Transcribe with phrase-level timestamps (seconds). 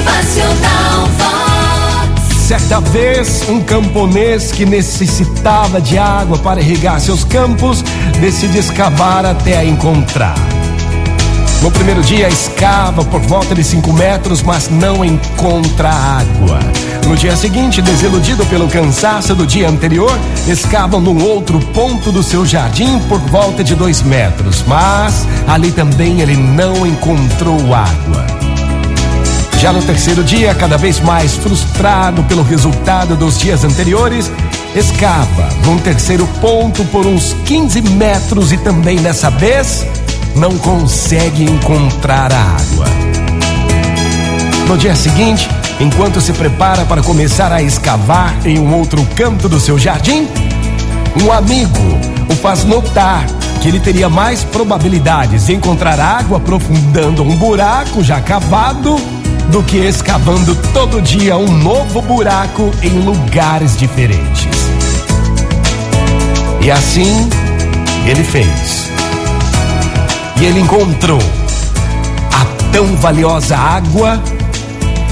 [0.00, 2.36] Motivacional Vox.
[2.46, 7.84] Certa vez, um camponês que necessitava de água para irrigar seus campos
[8.20, 10.34] decide escavar até a encontrar.
[11.62, 16.58] No primeiro dia, escava por volta de 5 metros, mas não encontra água.
[17.06, 22.46] No dia seguinte, desiludido pelo cansaço do dia anterior, escavam num outro ponto do seu
[22.46, 28.39] jardim por volta de 2 metros, mas ali também ele não encontrou água.
[29.60, 34.32] Já no terceiro dia, cada vez mais frustrado pelo resultado dos dias anteriores,
[34.74, 39.86] escava num terceiro ponto por uns 15 metros e também dessa vez
[40.34, 42.86] não consegue encontrar a água.
[44.66, 45.46] No dia seguinte,
[45.78, 50.26] enquanto se prepara para começar a escavar em um outro canto do seu jardim,
[51.22, 51.98] um amigo
[52.30, 53.26] o faz notar
[53.60, 59.19] que ele teria mais probabilidades de encontrar água aprofundando um buraco já cavado
[59.50, 64.48] do que escavando todo dia um novo buraco em lugares diferentes.
[66.60, 67.28] E assim
[68.06, 68.90] ele fez.
[70.40, 71.18] E ele encontrou
[72.32, 74.22] a tão valiosa água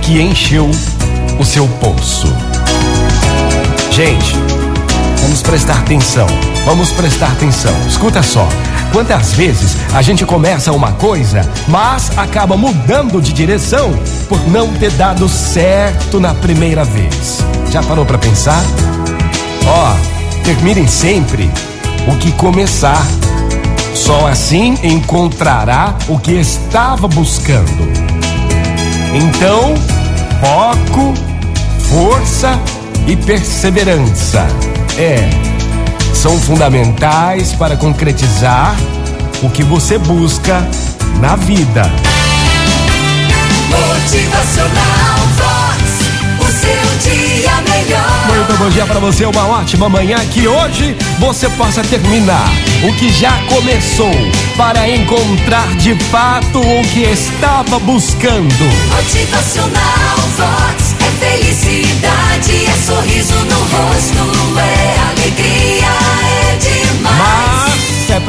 [0.00, 0.70] que encheu
[1.38, 2.28] o seu poço.
[3.90, 4.34] Gente,
[5.30, 6.26] vamos prestar atenção.
[6.64, 7.72] Vamos prestar atenção.
[7.86, 8.48] Escuta só.
[8.92, 13.92] Quantas vezes a gente começa uma coisa, mas acaba mudando de direção
[14.28, 17.44] por não ter dado certo na primeira vez?
[17.70, 18.60] Já parou para pensar?
[19.68, 19.94] Ó,
[20.42, 21.48] terminem sempre
[22.08, 23.06] o que começar.
[23.94, 27.88] Só assim encontrará o que estava buscando.
[29.14, 29.74] Então,
[30.40, 31.14] foco,
[31.88, 32.58] força
[33.06, 34.69] e perseverança.
[35.00, 35.16] É,
[36.12, 38.76] são fundamentais para concretizar
[39.42, 40.60] o que você busca
[41.18, 41.90] na vida.
[43.70, 45.80] Motivacional Vox.
[46.38, 48.26] O seu dia melhor.
[48.26, 50.18] Muito bom dia para você, uma ótima manhã.
[50.34, 52.52] Que hoje você possa terminar
[52.86, 54.12] o que já começou
[54.54, 58.66] para encontrar de fato o que estava buscando.
[58.94, 60.79] Motivacional Vox.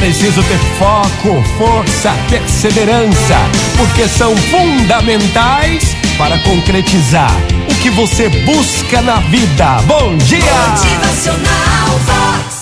[0.00, 3.36] Preciso ter foco, força, perseverança,
[3.76, 7.30] porque são fundamentais para concretizar
[7.70, 9.76] o que você busca na vida.
[9.86, 10.40] Bom dia!
[10.40, 12.59] Motivacional Vox.